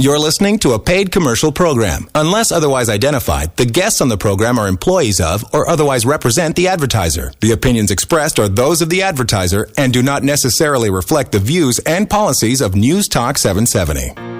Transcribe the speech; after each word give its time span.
You're 0.00 0.18
listening 0.18 0.58
to 0.60 0.72
a 0.72 0.78
paid 0.78 1.12
commercial 1.12 1.52
program. 1.52 2.08
Unless 2.14 2.52
otherwise 2.52 2.88
identified, 2.88 3.54
the 3.58 3.66
guests 3.66 4.00
on 4.00 4.08
the 4.08 4.16
program 4.16 4.58
are 4.58 4.66
employees 4.66 5.20
of 5.20 5.44
or 5.52 5.68
otherwise 5.68 6.06
represent 6.06 6.56
the 6.56 6.68
advertiser. 6.68 7.32
The 7.40 7.52
opinions 7.52 7.90
expressed 7.90 8.38
are 8.38 8.48
those 8.48 8.80
of 8.80 8.88
the 8.88 9.02
advertiser 9.02 9.68
and 9.76 9.92
do 9.92 10.02
not 10.02 10.22
necessarily 10.22 10.88
reflect 10.88 11.32
the 11.32 11.38
views 11.38 11.80
and 11.80 12.08
policies 12.08 12.62
of 12.62 12.74
News 12.74 13.08
Talk 13.08 13.36
770. 13.36 14.39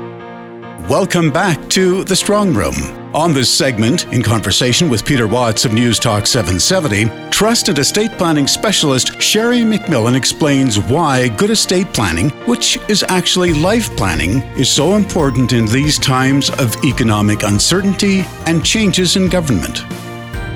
Welcome 0.91 1.31
back 1.31 1.69
to 1.69 2.03
The 2.03 2.17
Strongroom. 2.17 3.15
On 3.15 3.33
this 3.33 3.49
segment, 3.49 4.13
in 4.13 4.25
conversation 4.25 4.91
with 4.91 5.05
Peter 5.05 5.29
Watts 5.29 5.65
of 5.65 5.73
News 5.73 6.01
Talk 6.01 6.27
770, 6.27 7.31
Trust 7.31 7.69
and 7.69 7.79
Estate 7.79 8.11
Planning 8.19 8.49
Specialist 8.49 9.13
Sheri 9.13 9.63
MacMillan 9.63 10.17
explains 10.17 10.81
why 10.81 11.29
good 11.29 11.51
estate 11.51 11.87
planning, 11.95 12.31
which 12.49 12.77
is 12.89 13.05
actually 13.05 13.53
life 13.53 13.97
planning, 13.97 14.43
is 14.59 14.69
so 14.69 14.97
important 14.97 15.53
in 15.53 15.65
these 15.67 15.97
times 15.97 16.51
of 16.59 16.75
economic 16.85 17.45
uncertainty 17.45 18.25
and 18.47 18.65
changes 18.65 19.15
in 19.15 19.29
government. 19.29 19.85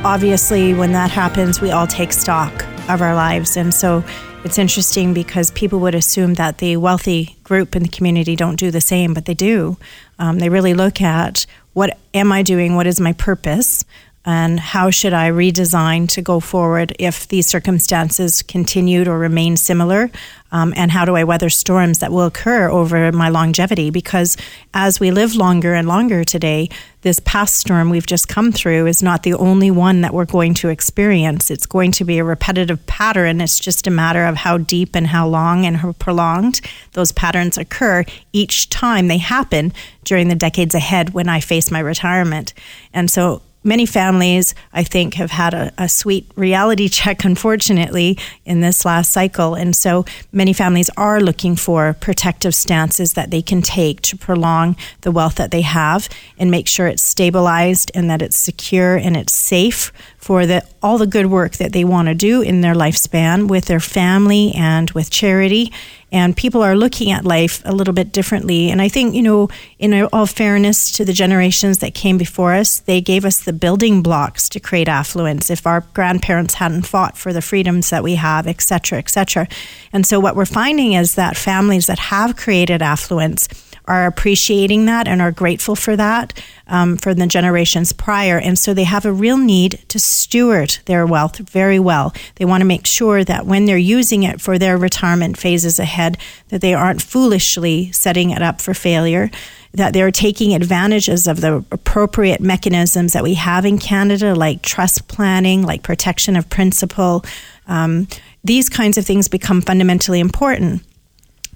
Obviously, 0.05 0.75
when 0.75 0.91
that 0.91 1.13
happens, 1.13 1.61
we 1.61 1.71
all 1.71 1.87
take 1.87 2.13
stock 2.13 2.65
of 2.89 3.03
our 3.03 3.15
lives. 3.15 3.57
And 3.57 3.73
so 3.73 4.03
it's 4.45 4.59
interesting 4.59 5.15
because 5.15 5.51
people 5.53 5.81
would 5.81 5.95
assume 5.95 6.35
that 6.35 6.59
the 6.59 6.77
wealthy 6.77 7.37
group 7.45 7.75
in 7.75 7.83
the 7.83 7.89
community 7.89 8.37
don't 8.37 8.57
do 8.57 8.71
the 8.71 8.81
same, 8.81 9.15
but 9.15 9.25
they 9.25 9.33
do. 9.33 9.79
Um, 10.19 10.39
they 10.39 10.49
really 10.49 10.75
look 10.75 11.01
at 11.01 11.47
what 11.73 11.99
am 12.13 12.33
I 12.33 12.43
doing? 12.43 12.77
What 12.77 12.87
is 12.87 13.01
my 13.01 13.13
purpose? 13.13 13.85
And 14.27 14.59
how 14.59 14.91
should 14.91 15.13
I 15.13 15.31
redesign 15.31 16.09
to 16.11 16.23
go 16.23 16.41
forward 16.41 16.97
if 16.99 17.29
these 17.29 17.47
circumstances 17.47 18.43
continued 18.43 19.07
or 19.07 19.19
remain 19.19 19.57
similar? 19.57 20.11
Um, 20.51 20.73
and 20.77 20.91
how 20.91 21.05
do 21.05 21.17
I 21.17 21.25
weather 21.25 21.51
storms 21.51 21.99
that 21.99 22.13
will 22.13 22.25
occur 22.25 22.71
over 22.71 23.13
my 23.13 23.29
longevity? 23.29 23.91
Because 23.91 24.37
as 24.73 24.99
we 24.99 25.11
live 25.11 25.35
longer 25.35 25.75
and 25.75 25.87
longer 25.87 26.25
today, 26.25 26.71
this 27.03 27.21
past 27.21 27.57
storm 27.57 27.91
we've 27.91 28.07
just 28.07 28.29
come 28.29 28.51
through 28.51 28.87
is 28.87 29.03
not 29.03 29.25
the 29.25 29.35
only 29.35 29.71
one 29.71 30.01
that 30.01 30.15
we're 30.15 30.25
going 30.25 30.55
to 30.55 30.69
experience. 30.69 31.51
It's 31.51 31.67
going 31.67 31.93
to 31.93 32.05
be 32.05 32.19
a 32.19 32.25
repetitive 32.25 32.87
pattern. 32.87 33.43
It's 33.43 33.59
just 33.59 33.87
a 33.87 33.91
matter 33.91 34.25
of 34.25 34.37
how 34.37 34.57
deep 34.57 34.95
and 34.95 35.09
how 35.09 35.27
long 35.29 35.67
and 35.67 35.77
how 35.79 35.93
prolonged 35.93 36.63
those 36.93 37.13
patterns 37.13 37.59
occur 37.59 38.05
each 38.33 38.71
time 38.71 39.09
they 39.09 39.19
happen 39.19 39.73
during 40.05 40.29
the 40.29 40.35
decades 40.35 40.75
ahead 40.75 41.11
when 41.11 41.29
I 41.29 41.41
face 41.41 41.71
my 41.71 41.81
retirement. 41.81 42.55
And 42.95 43.11
so 43.11 43.43
many 43.65 43.87
families, 43.87 44.55
I 44.73 44.85
think, 44.85 45.15
have 45.15 45.31
had 45.31 45.55
a, 45.55 45.73
a, 45.79 45.89
sweet 45.89 46.31
reality 46.37 46.89
check, 47.01 47.25
unfortunately, 47.25 48.19
in 48.45 48.61
this 48.61 48.85
last 48.85 49.11
cycle. 49.11 49.55
And 49.55 49.75
so 49.75 50.05
many 50.33 50.53
families 50.53 50.91
are 50.97 51.21
looking 51.21 51.57
for 51.57 51.95
protective 51.95 52.55
stances 52.55 53.15
that 53.15 53.31
they 53.31 53.43
can 53.43 53.63
take 53.63 54.03
to 54.03 54.17
prolong 54.17 54.77
the 55.01 55.11
wealth 55.11 55.37
that 55.37 55.51
they 55.51 55.63
have 55.63 56.09
and 56.39 56.51
make 56.51 56.69
sure 56.69 56.87
it's 56.87 57.03
stabilized 57.03 57.91
and 57.95 58.11
that 58.11 58.23
it's 58.23 58.37
secure 58.37 58.97
and 58.97 59.17
it's 59.17 59.33
safe 59.33 59.93
for 60.25 60.47
the, 60.47 60.67
all 60.83 60.97
the 60.97 61.07
good 61.07 61.27
work 61.27 61.53
that 61.57 61.75
they 61.75 61.85
want 61.85 62.09
to 62.09 62.15
do 62.15 62.41
in 62.41 62.63
their 62.63 62.75
lifespan 62.75 63.47
with 63.47 63.67
their 63.67 63.79
family 63.79 64.53
and 64.57 64.91
with 64.93 65.11
charity 65.11 65.71
and 66.15 66.37
people 66.37 66.63
are 66.63 66.77
looking 66.77 67.11
at 67.11 67.25
life 67.25 67.61
a 67.65 67.75
little 67.75 67.93
bit 67.93 68.13
differently. 68.13 68.71
And 68.71 68.81
I 68.81 68.89
think, 68.89 69.17
you 69.17 69.23
know, 69.23 69.49
in 69.81 69.93
all 70.13 70.27
fairness 70.27 70.93
to 70.93 71.05
the 71.05 71.13
generations 71.13 71.79
that 71.79 71.93
came 71.93 72.19
before 72.19 72.55
us, 72.55 72.79
they 72.79 73.01
gave 73.01 73.25
us 73.25 73.41
the 73.41 73.53
building 73.53 74.01
blocks 74.01 74.49
to 74.51 74.61
create 74.61 74.87
affluence. 74.87 75.51
If 75.51 75.67
our 75.67 75.81
grandparents 75.93 76.55
hadn't 76.55 76.87
fought 76.87 77.19
for 77.19 77.33
the 77.33 77.43
freedoms 77.43 77.91
that 77.91 78.05
we 78.05 78.15
have, 78.15 78.47
et 78.47 78.61
cetera, 78.61 79.01
et 79.01 79.11
cetera. 79.11 79.49
And 79.93 80.07
so 80.07 80.21
what 80.21 80.37
we're 80.37 80.45
finding 80.47 80.93
is 80.93 81.17
that 81.17 81.37
families 81.37 81.87
that 81.87 81.99
have 81.99 82.37
created 82.37 82.81
affluence 82.81 83.49
are 83.87 84.07
appreciating 84.07 84.87
that 84.87 85.07
and 85.07 85.21
are 85.21 85.31
grateful 85.31 85.77
for 85.77 85.97
that 85.97 86.43
um, 86.67 86.97
for 86.97 87.13
the 87.13 87.27
generations 87.27 87.93
prior. 87.93 88.39
And 88.39 88.59
so 88.59 88.73
they 88.73 88.85
have 88.85 89.05
a 89.05 89.13
real 89.13 89.37
need 89.37 89.85
to 89.89 89.99
steward 89.99 90.79
their 90.87 91.07
wealth 91.07 91.39
very 91.39 91.79
well. 91.79 92.15
They 92.37 92.45
want 92.45 92.63
to 92.63 92.67
make 92.67 92.87
sure 92.87 93.25
that 93.25 93.47
when 93.47 93.67
they're 93.67 93.77
using 93.77 94.23
it 94.23 94.41
for 94.41 94.59
their 94.59 94.79
retirement 94.79 95.37
phases 95.37 95.79
ahead, 95.79 96.17
that 96.49 96.61
they 96.61 96.75
aren't 96.75 97.03
foolishly 97.03 97.93
setting 97.93 98.31
it 98.31 98.43
up 98.43 98.61
for 98.61 98.75
failure 98.75 99.31
that 99.75 99.93
they're 99.93 100.13
taking 100.13 100.55
advantages 100.55 101.27
of 101.27 101.41
the 101.41 101.65
appropriate 101.73 102.41
mechanisms 102.41 103.13
that 103.13 103.25
we 103.25 103.35
have 103.35 103.67
in 103.67 103.77
Canada, 103.77 104.35
like 104.35 104.63
trust 104.63 105.09
planning, 105.09 105.63
like 105.63 105.83
protection 105.83 106.37
of 106.37 106.49
principal. 106.49 107.25
Um, 107.67 108.07
these 108.45 108.69
kinds 108.69 108.97
of 108.97 109.05
things 109.05 109.27
become 109.27 109.61
fundamentally 109.61 110.21
important. 110.21 110.83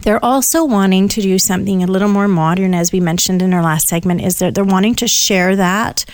They're 0.03 0.25
also 0.25 0.65
wanting 0.65 1.09
to 1.09 1.21
do 1.21 1.39
something 1.39 1.83
a 1.83 1.87
little 1.87 2.09
more 2.09 2.29
modern, 2.29 2.75
as 2.75 2.93
we 2.93 3.01
mentioned 3.01 3.43
in 3.43 3.53
our 3.53 3.63
last 3.63 3.89
segment, 3.89 4.23
is 4.23 4.39
that 4.39 4.55
they're 4.55 4.65
wanting 4.65 4.95
to 4.97 5.09
share 5.09 5.57
that 5.57 6.05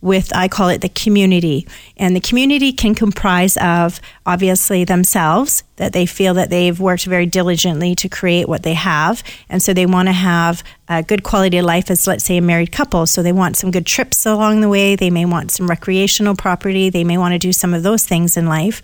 with, 0.00 0.36
I 0.36 0.48
call 0.48 0.68
it 0.68 0.82
the 0.82 0.90
community. 0.90 1.66
And 1.96 2.14
the 2.14 2.20
community 2.20 2.72
can 2.72 2.94
comprise 2.94 3.56
of 3.56 4.00
obviously 4.26 4.84
themselves, 4.84 5.64
that 5.76 5.94
they 5.94 6.04
feel 6.04 6.34
that 6.34 6.50
they've 6.50 6.78
worked 6.78 7.06
very 7.06 7.24
diligently 7.24 7.94
to 7.94 8.08
create 8.08 8.46
what 8.46 8.64
they 8.64 8.74
have. 8.74 9.22
And 9.48 9.62
so 9.62 9.72
they 9.72 9.86
want 9.86 10.08
to 10.08 10.12
have 10.12 10.62
a 10.88 11.02
good 11.02 11.22
quality 11.22 11.56
of 11.56 11.64
life 11.64 11.90
as, 11.90 12.06
let's 12.06 12.24
say, 12.24 12.36
a 12.36 12.42
married 12.42 12.70
couple. 12.70 13.06
So 13.06 13.22
they 13.22 13.32
want 13.32 13.56
some 13.56 13.70
good 13.70 13.86
trips 13.86 14.26
along 14.26 14.60
the 14.60 14.68
way. 14.68 14.94
They 14.94 15.10
may 15.10 15.24
want 15.24 15.52
some 15.52 15.68
recreational 15.68 16.36
property. 16.36 16.90
They 16.90 17.04
may 17.04 17.16
want 17.16 17.32
to 17.32 17.38
do 17.38 17.52
some 17.52 17.72
of 17.72 17.82
those 17.82 18.04
things 18.04 18.36
in 18.36 18.46
life. 18.46 18.82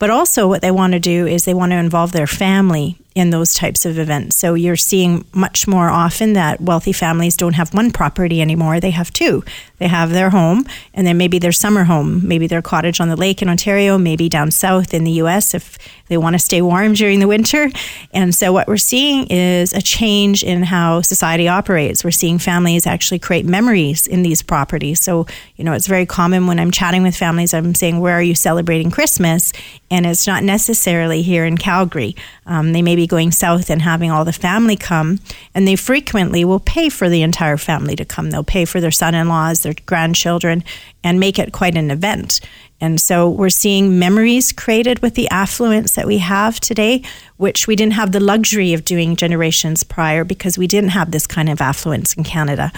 But 0.00 0.10
also, 0.10 0.48
what 0.48 0.62
they 0.62 0.72
want 0.72 0.94
to 0.94 1.00
do 1.00 1.26
is 1.26 1.44
they 1.44 1.54
want 1.54 1.70
to 1.72 1.76
involve 1.76 2.10
their 2.10 2.26
family 2.26 2.98
in 3.16 3.30
those 3.30 3.54
types 3.54 3.86
of 3.86 3.98
events. 3.98 4.36
So 4.36 4.52
you're 4.52 4.76
seeing 4.76 5.24
much 5.32 5.66
more 5.66 5.88
often 5.88 6.34
that 6.34 6.60
wealthy 6.60 6.92
families 6.92 7.34
don't 7.34 7.54
have 7.54 7.72
one 7.72 7.90
property 7.90 8.42
anymore, 8.42 8.78
they 8.78 8.90
have 8.90 9.10
two. 9.10 9.42
They 9.78 9.88
have 9.88 10.10
their 10.10 10.30
home 10.30 10.66
and 10.94 11.06
then 11.06 11.16
maybe 11.16 11.38
their 11.38 11.52
summer 11.52 11.84
home, 11.84 12.26
maybe 12.28 12.46
their 12.46 12.62
cottage 12.62 13.00
on 13.00 13.08
the 13.08 13.16
lake 13.16 13.40
in 13.40 13.48
Ontario, 13.48 13.96
maybe 13.96 14.28
down 14.28 14.50
south 14.50 14.92
in 14.92 15.04
the 15.04 15.12
US 15.12 15.54
if 15.54 15.78
they 16.08 16.16
want 16.16 16.34
to 16.34 16.38
stay 16.38 16.62
warm 16.62 16.92
during 16.94 17.20
the 17.20 17.26
winter. 17.26 17.70
And 18.12 18.34
so 18.34 18.52
what 18.52 18.68
we're 18.68 18.76
seeing 18.76 19.26
is 19.26 19.72
a 19.72 19.82
change 19.82 20.42
in 20.44 20.62
how 20.62 21.02
society 21.02 21.48
operates. 21.48 22.04
We're 22.04 22.10
seeing 22.10 22.38
families 22.38 22.86
actually 22.86 23.18
create 23.18 23.44
memories 23.44 24.06
in 24.06 24.22
these 24.22 24.42
properties. 24.42 25.02
So, 25.02 25.26
you 25.56 25.64
know, 25.64 25.72
it's 25.72 25.86
very 25.86 26.06
common 26.06 26.46
when 26.46 26.58
I'm 26.58 26.70
chatting 26.70 27.02
with 27.02 27.16
families, 27.16 27.52
I'm 27.52 27.74
saying, 27.74 27.98
Where 27.98 28.14
are 28.14 28.22
you 28.22 28.34
celebrating 28.34 28.90
Christmas? 28.90 29.52
And 29.90 30.06
it's 30.06 30.26
not 30.26 30.42
necessarily 30.42 31.22
here 31.22 31.44
in 31.44 31.58
Calgary. 31.58 32.16
Um, 32.46 32.72
they 32.72 32.82
may 32.82 32.96
be 32.96 33.05
going 33.06 33.32
south 33.32 33.70
and 33.70 33.82
having 33.82 34.10
all 34.10 34.24
the 34.24 34.32
family 34.32 34.76
come, 34.76 35.20
and 35.54 35.66
they 35.66 35.76
frequently 35.76 36.44
will 36.44 36.60
pay 36.60 36.88
for 36.88 37.08
the 37.08 37.22
entire 37.22 37.56
family 37.56 37.96
to 37.96 38.04
come. 38.04 38.30
They'll 38.30 38.44
pay 38.44 38.64
for 38.64 38.80
their 38.80 38.90
son 38.90 39.14
in 39.14 39.28
laws, 39.28 39.62
their 39.62 39.74
grandchildren, 39.86 40.64
and 41.04 41.20
make 41.20 41.38
it 41.38 41.52
quite 41.52 41.76
an 41.76 41.90
event. 41.90 42.40
And 42.80 43.00
so 43.00 43.28
we're 43.28 43.48
seeing 43.48 43.98
memories 43.98 44.52
created 44.52 44.98
with 44.98 45.14
the 45.14 45.28
affluence 45.30 45.94
that 45.94 46.06
we 46.06 46.18
have 46.18 46.60
today, 46.60 47.02
which 47.38 47.66
we 47.66 47.74
didn't 47.74 47.94
have 47.94 48.12
the 48.12 48.20
luxury 48.20 48.74
of 48.74 48.84
doing 48.84 49.16
generations 49.16 49.82
prior 49.82 50.24
because 50.24 50.58
we 50.58 50.66
didn't 50.66 50.90
have 50.90 51.10
this 51.10 51.26
kind 51.26 51.48
of 51.48 51.62
affluence 51.62 52.12
in 52.14 52.24
Canada. 52.24 52.70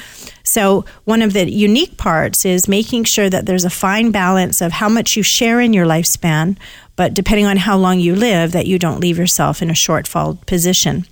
So, 0.44 0.84
one 1.04 1.20
of 1.20 1.32
the 1.32 1.50
unique 1.50 1.96
parts 1.96 2.44
is 2.44 2.68
making 2.68 3.04
sure 3.04 3.28
that 3.28 3.46
there's 3.46 3.64
a 3.64 3.70
fine 3.70 4.12
balance 4.12 4.60
of 4.60 4.72
how 4.72 4.88
much 4.88 5.16
you 5.16 5.22
share 5.22 5.60
in 5.60 5.72
your 5.72 5.84
lifespan, 5.84 6.56
but 6.98 7.14
depending 7.14 7.46
on 7.46 7.56
how 7.56 7.78
long 7.78 8.00
you 8.00 8.16
live, 8.16 8.50
that 8.50 8.66
you 8.66 8.76
don't 8.76 8.98
leave 8.98 9.18
yourself 9.18 9.62
in 9.62 9.70
a 9.70 9.72
shortfall 9.72 10.44
position. 10.46 11.06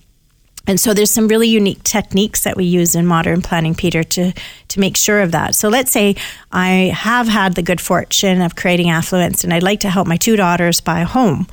And 0.66 0.80
so 0.80 0.92
there's 0.92 1.12
some 1.12 1.28
really 1.28 1.47
unique 1.47 1.84
techniques 1.84 2.42
that 2.42 2.56
we 2.56 2.64
use 2.64 2.97
in 2.97 3.06
modern 3.06 3.41
planning, 3.41 3.76
Peter, 3.76 4.02
to, 4.02 4.32
to 4.66 4.80
make 4.80 4.97
sure 4.97 5.20
of 5.20 5.30
that. 5.30 5.54
So 5.54 5.69
let's 5.69 5.92
say 5.92 6.16
I 6.50 6.91
have 6.92 7.28
had 7.28 7.54
the 7.54 7.62
good 7.62 7.80
fortune 7.80 8.42
of 8.42 8.56
creating 8.56 8.91
affluence 8.91 9.44
and 9.44 9.54
I'd 9.54 9.62
like 9.62 9.78
to 9.80 9.91
help 9.91 10.08
my 10.08 10.16
two 10.16 10.34
daughters 10.34 10.80
buy 10.80 11.02
a 11.02 11.06
home. 11.06 11.47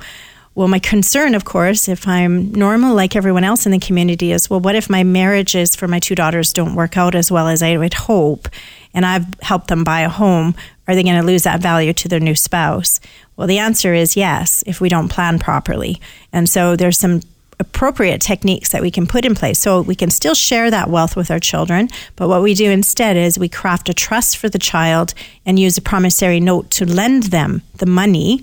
Well, 0.56 0.66
my 0.66 0.80
concern, 0.80 1.36
of 1.36 1.44
course, 1.44 1.88
if 1.88 2.08
I'm 2.08 2.50
normal 2.50 2.92
like 2.96 3.14
everyone 3.14 3.44
else 3.44 3.66
in 3.66 3.72
the 3.72 3.78
community, 3.78 4.32
is 4.32 4.50
well, 4.50 4.60
what 4.60 4.74
if 4.74 4.90
my 4.90 5.04
marriages 5.04 5.76
for 5.76 5.86
my 5.86 6.00
two 6.00 6.16
daughters 6.16 6.52
don't 6.52 6.74
work 6.74 6.96
out 6.96 7.14
as 7.14 7.30
well 7.30 7.46
as 7.46 7.62
I 7.62 7.76
would 7.76 7.94
hope? 7.94 8.48
And 8.94 9.04
I've 9.04 9.26
helped 9.40 9.68
them 9.68 9.84
buy 9.84 10.00
a 10.00 10.08
home. 10.08 10.54
Are 10.86 10.94
they 10.94 11.02
going 11.02 11.20
to 11.20 11.26
lose 11.26 11.42
that 11.42 11.60
value 11.60 11.92
to 11.92 12.08
their 12.08 12.20
new 12.20 12.34
spouse? 12.34 13.00
Well, 13.36 13.46
the 13.46 13.58
answer 13.58 13.92
is 13.92 14.16
yes, 14.16 14.62
if 14.66 14.80
we 14.80 14.88
don't 14.88 15.08
plan 15.08 15.38
properly. 15.38 16.00
And 16.32 16.48
so 16.48 16.76
there's 16.76 16.98
some 16.98 17.20
appropriate 17.60 18.20
techniques 18.20 18.70
that 18.70 18.82
we 18.82 18.90
can 18.90 19.06
put 19.06 19.24
in 19.24 19.34
place. 19.34 19.58
So 19.58 19.80
we 19.80 19.94
can 19.94 20.10
still 20.10 20.34
share 20.34 20.70
that 20.70 20.90
wealth 20.90 21.16
with 21.16 21.30
our 21.30 21.38
children, 21.38 21.88
but 22.16 22.28
what 22.28 22.42
we 22.42 22.54
do 22.54 22.70
instead 22.70 23.16
is 23.16 23.38
we 23.38 23.48
craft 23.48 23.88
a 23.88 23.94
trust 23.94 24.36
for 24.36 24.48
the 24.48 24.58
child 24.58 25.14
and 25.46 25.58
use 25.58 25.78
a 25.78 25.82
promissory 25.82 26.40
note 26.40 26.70
to 26.72 26.84
lend 26.84 27.24
them 27.24 27.62
the 27.76 27.86
money 27.86 28.42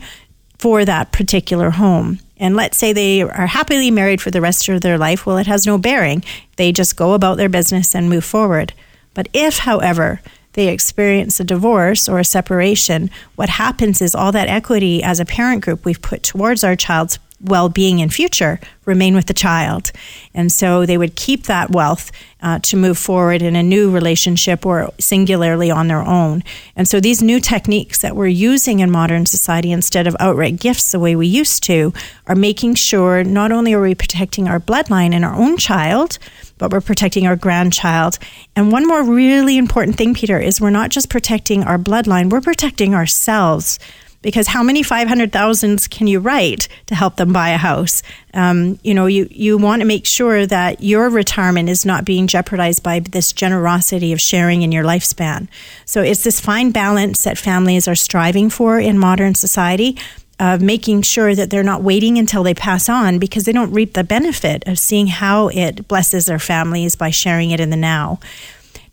for 0.57 0.85
that 0.85 1.11
particular 1.11 1.71
home. 1.71 2.19
And 2.37 2.55
let's 2.55 2.77
say 2.77 2.93
they 2.93 3.21
are 3.21 3.47
happily 3.47 3.91
married 3.91 4.21
for 4.21 4.31
the 4.31 4.41
rest 4.41 4.67
of 4.69 4.81
their 4.81 4.97
life. 4.97 5.25
Well, 5.25 5.37
it 5.37 5.47
has 5.47 5.65
no 5.65 5.77
bearing. 5.77 6.23
They 6.55 6.71
just 6.71 6.95
go 6.95 7.13
about 7.13 7.37
their 7.37 7.49
business 7.49 7.93
and 7.93 8.09
move 8.09 8.25
forward. 8.25 8.73
But 9.13 9.27
if, 9.33 9.59
however, 9.59 10.21
they 10.53 10.67
experience 10.67 11.39
a 11.39 11.43
divorce 11.43 12.09
or 12.09 12.19
a 12.19 12.25
separation, 12.25 13.09
what 13.35 13.49
happens 13.49 14.01
is 14.01 14.15
all 14.15 14.31
that 14.31 14.47
equity 14.47 15.01
as 15.03 15.19
a 15.19 15.25
parent 15.25 15.63
group 15.63 15.85
we've 15.85 16.01
put 16.01 16.23
towards 16.23 16.63
our 16.63 16.75
child's 16.75 17.19
well 17.43 17.69
being 17.69 17.99
in 17.99 18.09
future 18.09 18.59
remain 18.85 19.15
with 19.15 19.27
the 19.27 19.33
child. 19.33 19.91
And 20.33 20.51
so 20.51 20.85
they 20.85 20.97
would 20.97 21.15
keep 21.15 21.43
that 21.43 21.71
wealth 21.71 22.11
uh, 22.41 22.59
to 22.63 22.75
move 22.75 22.97
forward 22.97 23.41
in 23.41 23.55
a 23.55 23.63
new 23.63 23.91
relationship 23.91 24.65
or 24.65 24.91
singularly 24.99 25.69
on 25.69 25.87
their 25.87 26.01
own. 26.01 26.43
And 26.75 26.87
so 26.87 26.99
these 26.99 27.21
new 27.21 27.39
techniques 27.39 27.99
that 27.99 28.15
we're 28.15 28.27
using 28.27 28.79
in 28.79 28.89
modern 28.89 29.25
society 29.25 29.71
instead 29.71 30.07
of 30.07 30.15
outright 30.19 30.59
gifts 30.59 30.91
the 30.91 30.99
way 30.99 31.15
we 31.15 31.27
used 31.27 31.63
to 31.63 31.93
are 32.27 32.35
making 32.35 32.75
sure 32.75 33.23
not 33.23 33.51
only 33.51 33.73
are 33.73 33.81
we 33.81 33.93
protecting 33.93 34.47
our 34.47 34.59
bloodline 34.59 35.13
and 35.13 35.23
our 35.23 35.35
own 35.35 35.57
child, 35.57 36.17
but 36.57 36.71
we're 36.71 36.81
protecting 36.81 37.27
our 37.27 37.35
grandchild. 37.35 38.17
And 38.55 38.71
one 38.71 38.87
more 38.87 39.03
really 39.03 39.57
important 39.57 39.97
thing, 39.97 40.13
Peter, 40.13 40.39
is 40.39 40.59
we're 40.59 40.69
not 40.69 40.89
just 40.89 41.09
protecting 41.09 41.63
our 41.63 41.77
bloodline, 41.77 42.29
we're 42.29 42.41
protecting 42.41 42.95
ourselves 42.95 43.79
because 44.21 44.47
how 44.47 44.63
many 44.63 44.83
500,000s 44.83 45.89
can 45.89 46.07
you 46.07 46.19
write 46.19 46.67
to 46.87 46.95
help 46.95 47.15
them 47.15 47.33
buy 47.33 47.49
a 47.49 47.57
house? 47.57 48.03
Um, 48.33 48.79
you 48.83 48.93
know, 48.93 49.07
you, 49.07 49.27
you 49.31 49.57
want 49.57 49.81
to 49.81 49.85
make 49.85 50.05
sure 50.05 50.45
that 50.45 50.81
your 50.81 51.09
retirement 51.09 51.69
is 51.69 51.85
not 51.85 52.05
being 52.05 52.27
jeopardized 52.27 52.83
by 52.83 52.99
this 52.99 53.31
generosity 53.31 54.13
of 54.13 54.21
sharing 54.21 54.61
in 54.61 54.71
your 54.71 54.83
lifespan. 54.83 55.47
So 55.85 56.01
it's 56.01 56.23
this 56.23 56.39
fine 56.39 56.71
balance 56.71 57.23
that 57.23 57.37
families 57.37 57.87
are 57.87 57.95
striving 57.95 58.49
for 58.49 58.79
in 58.79 58.97
modern 58.97 59.35
society 59.35 59.97
of 60.39 60.59
making 60.59 61.03
sure 61.03 61.35
that 61.35 61.51
they're 61.51 61.61
not 61.61 61.83
waiting 61.83 62.17
until 62.17 62.41
they 62.41 62.55
pass 62.55 62.89
on 62.89 63.19
because 63.19 63.45
they 63.45 63.51
don't 63.51 63.71
reap 63.71 63.93
the 63.93 64.03
benefit 64.03 64.67
of 64.67 64.79
seeing 64.79 65.05
how 65.05 65.49
it 65.49 65.87
blesses 65.87 66.25
their 66.25 66.39
families 66.39 66.95
by 66.95 67.11
sharing 67.11 67.51
it 67.51 67.59
in 67.59 67.69
the 67.69 67.77
now. 67.77 68.19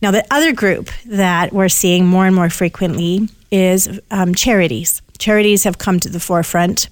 Now, 0.03 0.11
the 0.11 0.27
other 0.31 0.53
group 0.53 0.91
that 1.07 1.53
we're 1.53 1.71
seeing 1.71 2.07
more 2.07 2.27
and 2.27 2.37
more 2.37 2.51
frequently 2.51 3.29
is 3.51 4.01
um, 4.11 4.35
charities 4.35 5.03
charities 5.19 5.65
have 5.65 5.79
come 5.79 6.01
to 6.01 6.09
the 6.09 6.21
forefront. 6.21 6.89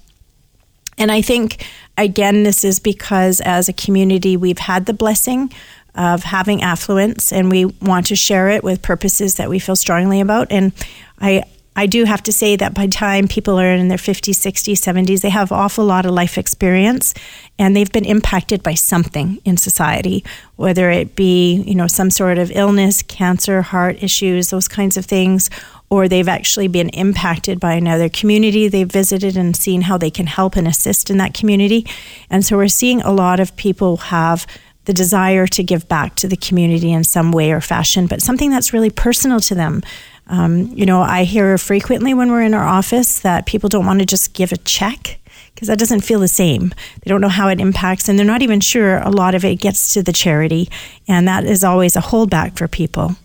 And 0.97 1.11
I 1.11 1.21
think, 1.21 1.65
again, 1.97 2.43
this 2.43 2.63
is 2.63 2.79
because 2.79 3.39
as 3.41 3.69
a 3.69 3.73
community, 3.73 4.37
we've 4.37 4.57
had 4.57 4.85
the 4.85 4.93
blessing 4.93 5.51
of 5.95 6.23
having 6.23 6.61
affluence 6.61 7.31
and 7.31 7.49
we 7.49 7.65
want 7.65 8.05
to 8.07 8.15
share 8.15 8.49
it 8.49 8.63
with 8.63 8.81
purposes 8.81 9.35
that 9.35 9.49
we 9.49 9.57
feel 9.57 9.75
strongly 9.75 10.21
about. 10.21 10.51
And 10.51 10.71
I, 11.19 11.43
I 11.75 11.85
do 11.85 12.05
have 12.05 12.21
to 12.23 12.31
say 12.31 12.55
that 12.55 12.73
by 12.73 12.87
time 12.87 13.27
people 13.27 13.59
are 13.59 13.71
in 13.71 13.87
their 13.87 13.97
50s, 13.97 14.35
60s, 14.35 14.73
70s, 14.73 15.21
they 15.21 15.29
have 15.29 15.51
awful 15.51 15.85
lot 15.85 16.05
of 16.05 16.11
life 16.11 16.37
experience 16.37 17.13
and 17.57 17.75
they've 17.75 17.91
been 17.91 18.05
impacted 18.05 18.61
by 18.61 18.73
something 18.73 19.39
in 19.45 19.57
society, 19.57 20.23
whether 20.55 20.89
it 20.91 21.15
be, 21.15 21.55
you 21.55 21.75
know, 21.75 21.87
some 21.87 22.11
sort 22.11 22.37
of 22.37 22.51
illness, 22.51 23.01
cancer, 23.03 23.61
heart 23.61 24.01
issues, 24.01 24.49
those 24.49 24.67
kinds 24.67 24.97
of 24.97 25.05
things, 25.05 25.49
or 25.89 26.07
they've 26.07 26.27
actually 26.27 26.67
been 26.67 26.89
impacted 26.89 27.59
by 27.59 27.73
another 27.73 28.09
community 28.09 28.67
they've 28.67 28.91
visited 28.91 29.37
and 29.37 29.55
seen 29.55 29.81
how 29.81 29.97
they 29.97 30.11
can 30.11 30.27
help 30.27 30.55
and 30.55 30.67
assist 30.67 31.09
in 31.09 31.17
that 31.17 31.33
community. 31.33 31.85
And 32.29 32.43
so 32.43 32.57
we're 32.57 32.67
seeing 32.67 33.01
a 33.01 33.11
lot 33.11 33.39
of 33.39 33.55
people 33.55 33.97
have 33.97 34.45
the 34.85 34.93
desire 34.93 35.47
to 35.47 35.63
give 35.63 35.87
back 35.87 36.15
to 36.15 36.27
the 36.27 36.37
community 36.37 36.91
in 36.91 37.03
some 37.03 37.31
way 37.31 37.51
or 37.51 37.61
fashion, 37.61 38.07
but 38.07 38.21
something 38.21 38.49
that's 38.49 38.73
really 38.73 38.89
personal 38.89 39.39
to 39.41 39.55
them. 39.55 39.81
Um, 40.27 40.67
you 40.73 40.85
know, 40.85 41.01
I 41.01 41.23
hear 41.23 41.57
frequently 41.57 42.13
when 42.13 42.31
we're 42.31 42.41
in 42.41 42.53
our 42.53 42.65
office 42.65 43.19
that 43.19 43.45
people 43.45 43.69
don't 43.69 43.85
want 43.85 43.99
to 43.99 44.05
just 44.05 44.33
give 44.33 44.51
a 44.51 44.57
check 44.57 45.19
because 45.53 45.69
that 45.69 45.79
doesn't 45.79 46.01
feel 46.01 46.19
the 46.19 46.27
same. 46.27 46.73
They 47.03 47.09
don't 47.09 47.21
know 47.21 47.29
how 47.29 47.47
it 47.47 47.59
impacts, 47.59 48.07
and 48.07 48.19
they're 48.19 48.25
not 48.25 48.43
even 48.43 48.59
sure 48.59 48.99
a 48.99 49.09
lot 49.09 49.33
of 49.33 49.43
it 49.43 49.55
gets 49.55 49.93
to 49.93 50.03
the 50.03 50.13
charity, 50.13 50.69
and 51.07 51.27
that 51.27 51.45
is 51.45 51.63
always 51.63 51.95
a 51.95 52.01
holdback 52.01 52.57
for 52.57 52.67
people. 52.67 53.15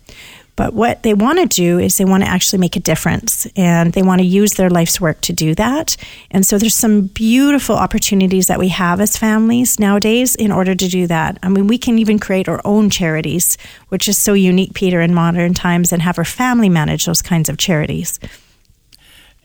But 0.55 0.73
what 0.73 1.03
they 1.03 1.13
want 1.13 1.39
to 1.39 1.45
do 1.45 1.79
is 1.79 1.97
they 1.97 2.05
want 2.05 2.23
to 2.23 2.29
actually 2.29 2.59
make 2.59 2.75
a 2.75 2.79
difference 2.79 3.47
and 3.55 3.93
they 3.93 4.03
want 4.03 4.21
to 4.21 4.27
use 4.27 4.53
their 4.53 4.69
life's 4.69 5.01
work 5.01 5.19
to 5.21 5.33
do 5.33 5.55
that. 5.55 5.97
And 6.29 6.45
so 6.45 6.57
there's 6.57 6.75
some 6.75 7.07
beautiful 7.07 7.75
opportunities 7.75 8.47
that 8.47 8.59
we 8.59 8.67
have 8.69 9.01
as 9.01 9.17
families 9.17 9.79
nowadays 9.79 10.35
in 10.35 10.51
order 10.51 10.75
to 10.75 10.87
do 10.87 11.07
that. 11.07 11.39
I 11.41 11.49
mean, 11.49 11.67
we 11.67 11.77
can 11.77 11.97
even 11.97 12.19
create 12.19 12.47
our 12.47 12.61
own 12.65 12.89
charities, 12.89 13.57
which 13.89 14.07
is 14.07 14.17
so 14.17 14.33
unique, 14.33 14.73
Peter, 14.73 15.01
in 15.01 15.13
modern 15.13 15.53
times, 15.53 15.91
and 15.91 16.01
have 16.01 16.17
our 16.19 16.25
family 16.25 16.69
manage 16.69 17.05
those 17.05 17.21
kinds 17.21 17.49
of 17.49 17.57
charities 17.57 18.19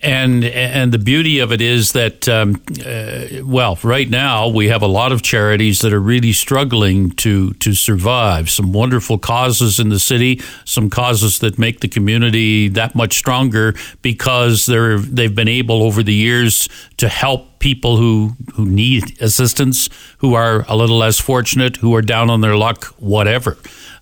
and 0.00 0.44
and 0.44 0.92
the 0.92 0.98
beauty 0.98 1.40
of 1.40 1.52
it 1.52 1.60
is 1.60 1.92
that 1.92 2.28
um, 2.28 2.62
uh, 2.86 3.44
well 3.44 3.78
right 3.82 4.08
now 4.08 4.48
we 4.48 4.68
have 4.68 4.82
a 4.82 4.86
lot 4.86 5.10
of 5.10 5.22
charities 5.22 5.80
that 5.80 5.92
are 5.92 6.00
really 6.00 6.32
struggling 6.32 7.10
to 7.12 7.52
to 7.54 7.74
survive. 7.74 8.48
Some 8.48 8.72
wonderful 8.72 9.18
causes 9.18 9.80
in 9.80 9.88
the 9.88 9.98
city 9.98 10.40
some 10.64 10.90
causes 10.90 11.40
that 11.40 11.58
make 11.58 11.80
the 11.80 11.88
community 11.88 12.68
that 12.68 12.94
much 12.94 13.16
stronger 13.16 13.74
because 14.02 14.66
they're 14.66 14.98
they've 14.98 15.34
been 15.34 15.48
able 15.48 15.82
over 15.82 16.02
the 16.02 16.14
years 16.14 16.68
to 16.98 17.08
help 17.08 17.58
people 17.58 17.96
who 17.96 18.36
who 18.54 18.64
need 18.64 19.20
assistance 19.20 19.88
who 20.18 20.34
are 20.34 20.64
a 20.68 20.76
little 20.76 20.98
less 20.98 21.18
fortunate 21.18 21.76
who 21.76 21.94
are 21.94 22.02
down 22.02 22.30
on 22.30 22.40
their 22.40 22.56
luck 22.56 22.84
whatever 22.98 23.56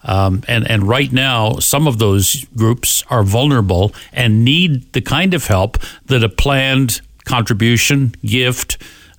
um, 0.07 0.43
and, 0.49 0.69
and 0.71 0.89
right 0.89 1.13
now, 1.13 1.59
some 1.59 1.87
of 1.87 1.99
those 1.99 2.47
groups 2.57 3.05
are 3.11 3.23
vulnerable 3.23 3.93
and 4.13 4.45
need 4.45 4.93
the 4.93 5.01
kind 5.01 5.35
of 5.35 5.47
help 5.47 5.79
that 6.07 6.23
a 6.23 6.29
planned 6.29 7.01
contribution, 7.25 8.15
gift, 8.25 8.79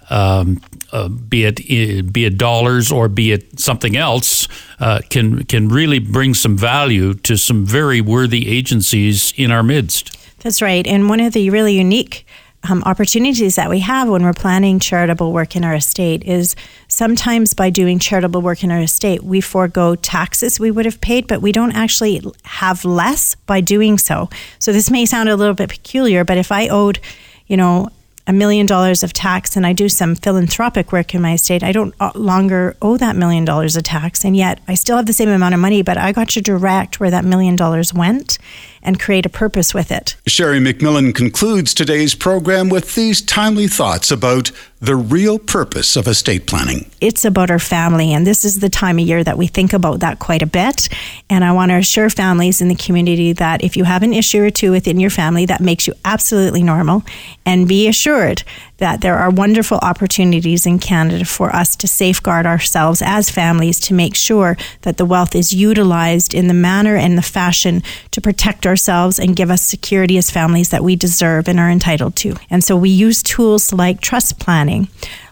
um, 0.10 0.62
uh, 0.94 1.10
be 1.10 1.44
it 1.44 2.14
be 2.14 2.24
it 2.24 2.38
dollars 2.38 2.92
or 2.92 3.10
be 3.10 3.34
it 3.34 3.60
something 3.60 3.98
else, 3.98 4.48
uh, 4.80 5.02
can 5.10 5.44
can 5.44 5.68
really 5.68 6.00
bring 6.00 6.34
some 6.34 6.58
value 6.58 7.14
to 7.14 7.36
some 7.36 7.66
very 7.66 8.00
worthy 8.00 8.48
agencies 8.48 9.34
in 9.36 9.52
our 9.52 9.64
midst. 9.64 10.18
That's 10.40 10.62
right, 10.62 10.88
and 10.88 11.10
one 11.10 11.20
of 11.20 11.34
the 11.34 11.50
really 11.50 11.74
unique 11.74 12.26
um, 12.70 12.84
opportunities 12.86 13.56
that 13.56 13.70
we 13.70 13.80
have 13.80 14.08
when 14.10 14.24
we're 14.24 14.34
planning 14.34 14.80
charitable 14.80 15.32
work 15.34 15.56
in 15.56 15.64
our 15.64 15.76
estate 15.76 16.24
is 16.24 16.56
sometimes 16.98 17.54
by 17.54 17.70
doing 17.70 18.00
charitable 18.00 18.42
work 18.42 18.64
in 18.64 18.72
our 18.72 18.82
estate, 18.82 19.22
we 19.24 19.40
forego 19.40 19.94
taxes 19.94 20.60
we 20.60 20.72
would 20.72 20.86
have 20.86 21.00
paid, 21.00 21.28
but 21.28 21.44
we 21.44 21.52
don't 21.52 21.74
actually 21.74 22.20
have 22.44 22.84
less 22.84 23.36
by 23.46 23.62
doing 23.62 24.00
so. 24.00 24.28
So 24.58 24.74
this 24.74 24.90
may 24.90 25.06
sound 25.06 25.30
a 25.30 25.36
little 25.36 25.54
bit 25.54 25.70
peculiar, 25.70 26.26
but 26.26 26.40
if 26.40 26.52
I 26.52 26.68
owed, 26.70 27.00
you 27.46 27.56
know, 27.56 27.90
a 28.26 28.34
million 28.34 28.66
dollars 28.66 29.04
of 29.04 29.14
tax 29.14 29.56
and 29.56 29.64
I 29.64 29.74
do 29.74 29.88
some 29.90 30.16
philanthropic 30.16 30.92
work 30.92 31.14
in 31.14 31.22
my 31.22 31.34
estate, 31.34 31.62
I 31.62 31.72
don't 31.72 31.94
uh, 32.00 32.12
longer 32.16 32.76
owe 32.82 32.98
that 32.98 33.16
million 33.16 33.46
dollars 33.46 33.76
of 33.76 33.84
tax. 33.84 34.26
And 34.26 34.36
yet 34.36 34.60
I 34.68 34.74
still 34.74 34.98
have 34.98 35.06
the 35.06 35.14
same 35.14 35.30
amount 35.30 35.54
of 35.54 35.60
money, 35.60 35.84
but 35.84 36.00
I 36.00 36.12
got 36.12 36.30
to 36.30 36.42
direct 36.42 37.00
where 37.00 37.12
that 37.12 37.24
million 37.24 37.56
dollars 37.56 37.94
went 37.94 38.40
and 38.88 39.00
create 39.00 39.26
a 39.26 39.30
purpose 39.30 39.74
with 39.74 39.92
it. 39.92 40.16
Sheri 40.28 40.66
MacMillan 40.66 41.14
concludes 41.14 41.74
today's 41.74 42.16
program 42.16 42.70
with 42.70 42.96
these 42.96 43.22
timely 43.22 43.68
thoughts 43.68 44.10
about 44.10 44.50
the 44.80 44.96
real 44.96 45.38
purpose 45.40 45.96
of 45.96 46.08
estate 46.08 46.48
planning. 46.48 46.90
It's 47.02 47.26
about 47.26 47.52
our 47.52 47.60
family, 47.60 48.14
and 48.14 48.26
this 48.26 48.46
is 48.46 48.60
the 48.60 48.70
time 48.70 48.98
of 48.98 49.06
year 49.06 49.24
that 49.24 49.38
we 49.38 49.48
think 49.48 49.74
about 49.74 50.00
that 50.00 50.20
quite 50.20 50.42
a 50.42 50.48
bit. 50.48 50.88
And 51.30 51.44
I 51.44 51.52
want 51.52 51.72
to 51.72 51.76
assure 51.76 52.10
families 52.10 52.62
in 52.62 52.70
the 52.70 52.76
community 52.76 53.34
that 53.34 53.64
if 53.64 53.76
you 53.76 53.84
have 53.84 54.04
an 54.04 54.14
issue 54.14 54.42
or 54.42 54.52
two 54.52 54.72
within 54.72 55.00
your 55.00 55.10
family, 55.10 55.46
that 55.48 55.62
makes 55.62 55.86
you 55.86 55.94
absolutely 56.06 56.64
normal. 56.64 57.04
And 57.46 57.68
be 57.68 57.88
assured 57.88 58.44
that 58.78 59.02
there 59.02 59.18
are 59.18 59.30
wonderful 59.30 59.80
opportunities 59.82 60.66
in 60.66 60.80
Canada 60.80 61.26
for 61.26 61.56
us 61.56 61.76
to 61.76 61.88
safeguard 61.88 62.46
ourselves 62.46 63.02
as 63.04 63.30
families 63.30 63.80
to 63.80 63.94
make 63.94 64.16
sure 64.16 64.58
that 64.82 64.98
the 64.98 65.06
wealth 65.06 65.36
is 65.36 65.54
utilized 65.54 66.34
in 66.34 66.48
the 66.48 66.54
manner 66.54 66.96
and 66.96 67.18
the 67.18 67.22
fashion 67.22 67.82
to 68.12 68.22
protect 68.22 68.66
ourselves 68.66 69.20
and 69.20 69.36
give 69.36 69.50
us 69.50 69.62
security 69.62 70.18
as 70.18 70.32
families 70.32 70.70
that 70.70 70.84
we 70.84 70.96
deserve 70.96 71.48
and 71.48 71.60
are 71.60 71.70
entitled 71.70 72.16
to. 72.16 72.36
And 72.50 72.64
so 72.64 72.76
we 72.76 72.90
use 72.90 73.24
tools 73.24 73.74
like 73.74 74.02
trust 74.02 74.40
planning 74.40 74.88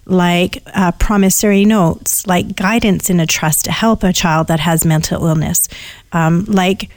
like 0.07 0.61
uh, 0.75 0.91
promissory 0.93 1.65
notes, 1.65 2.27
like 2.27 2.55
guidance 2.55 3.09
in 3.09 3.19
a 3.19 3.25
trust 3.25 3.65
to 3.65 3.71
help 3.71 4.03
a 4.03 4.13
child 4.13 4.47
that 4.47 4.59
has 4.59 4.85
mental 4.85 5.25
illness, 5.25 5.67
um, 6.11 6.45
like 6.45 6.89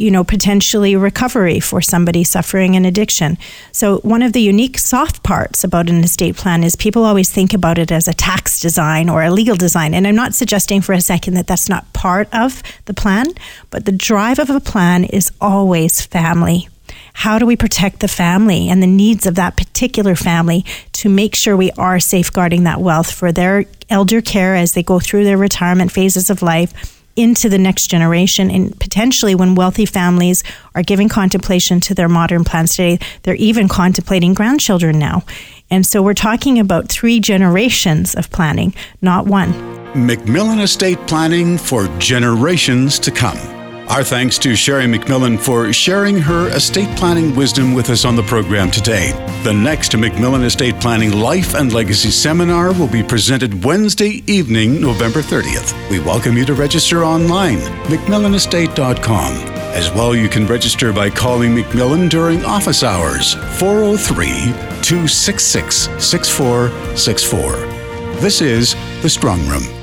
you 0.00 0.10
know, 0.10 0.24
potentially 0.24 0.96
recovery 0.96 1.60
for 1.60 1.82
somebody 1.82 2.24
suffering 2.24 2.74
an 2.74 2.86
addiction. 2.86 3.36
So, 3.70 3.98
one 3.98 4.22
of 4.22 4.32
the 4.32 4.40
unique 4.40 4.78
soft 4.78 5.22
parts 5.22 5.62
about 5.62 5.90
an 5.90 6.02
estate 6.02 6.36
plan 6.36 6.64
is 6.64 6.74
people 6.74 7.04
always 7.04 7.30
think 7.30 7.52
about 7.52 7.78
it 7.78 7.92
as 7.92 8.08
a 8.08 8.14
tax 8.14 8.60
design 8.60 9.10
or 9.10 9.22
a 9.22 9.30
legal 9.30 9.56
design. 9.56 9.92
And 9.92 10.06
I'm 10.06 10.16
not 10.16 10.34
suggesting 10.34 10.80
for 10.80 10.94
a 10.94 11.02
second 11.02 11.34
that 11.34 11.46
that's 11.46 11.68
not 11.68 11.92
part 11.92 12.28
of 12.34 12.62
the 12.86 12.94
plan, 12.94 13.26
but 13.68 13.84
the 13.84 13.92
drive 13.92 14.38
of 14.38 14.48
a 14.48 14.58
plan 14.58 15.04
is 15.04 15.30
always 15.38 16.00
family. 16.00 16.68
How 17.12 17.38
do 17.38 17.44
we 17.44 17.56
protect 17.56 18.00
the 18.00 18.08
family 18.08 18.70
and 18.70 18.82
the 18.82 18.86
needs 18.86 19.26
of 19.26 19.34
that 19.34 19.56
particular 19.58 20.16
family 20.16 20.64
to 20.92 21.10
make 21.10 21.34
sure 21.34 21.56
we 21.56 21.72
are 21.72 22.00
safeguarding 22.00 22.64
that 22.64 22.80
wealth 22.80 23.12
for 23.12 23.32
their 23.32 23.66
elder 23.90 24.22
care 24.22 24.56
as 24.56 24.72
they 24.72 24.82
go 24.82 24.98
through 24.98 25.24
their 25.24 25.36
retirement 25.36 25.92
phases 25.92 26.30
of 26.30 26.40
life? 26.40 26.99
Into 27.20 27.50
the 27.50 27.58
next 27.58 27.88
generation. 27.88 28.50
And 28.50 28.80
potentially, 28.80 29.34
when 29.34 29.54
wealthy 29.54 29.84
families 29.84 30.42
are 30.74 30.82
giving 30.82 31.10
contemplation 31.10 31.78
to 31.80 31.94
their 31.94 32.08
modern 32.08 32.44
plans 32.44 32.70
today, 32.70 32.98
they're 33.24 33.34
even 33.34 33.68
contemplating 33.68 34.32
grandchildren 34.32 34.98
now. 34.98 35.24
And 35.70 35.84
so 35.84 36.00
we're 36.02 36.14
talking 36.14 36.58
about 36.58 36.88
three 36.88 37.20
generations 37.20 38.14
of 38.14 38.30
planning, 38.30 38.74
not 39.02 39.26
one. 39.26 39.52
MacMillan 39.92 40.62
Estate 40.62 40.98
Planning 41.06 41.58
for 41.58 41.88
generations 41.98 42.98
to 43.00 43.10
come 43.10 43.59
Our 43.90 44.04
thanks 44.04 44.38
to 44.38 44.50
Sheri 44.50 44.86
MacMillan 44.86 45.36
for 45.36 45.72
sharing 45.72 46.16
her 46.16 46.48
estate 46.50 46.96
planning 46.96 47.34
wisdom 47.34 47.74
with 47.74 47.90
us 47.90 48.04
on 48.04 48.14
the 48.14 48.22
program 48.22 48.70
today. 48.70 49.10
The 49.42 49.52
next 49.52 49.90
MacMillan 49.90 50.44
Estate 50.44 50.80
Planning 50.80 51.10
Life 51.10 51.56
and 51.56 51.72
Legacy 51.72 52.12
Seminar 52.12 52.72
will 52.72 52.86
be 52.86 53.02
presented 53.02 53.64
Wednesday 53.64 54.22
evening, 54.28 54.80
November 54.80 55.22
30th. 55.22 55.74
We 55.90 55.98
welcome 55.98 56.36
you 56.36 56.44
to 56.44 56.54
register 56.54 57.02
online, 57.04 57.58
MacMillanestate.com. 57.88 59.32
As 59.74 59.90
well, 59.90 60.14
you 60.14 60.28
can 60.28 60.46
register 60.46 60.92
by 60.92 61.10
calling 61.10 61.56
MacMillan 61.56 62.08
during 62.08 62.44
office 62.44 62.84
hours, 62.84 63.34
403 63.58 64.28
266 64.82 65.88
6464. 65.98 67.52
This 68.20 68.40
is 68.40 68.74
The 69.02 69.08
Strongroom. 69.08 69.79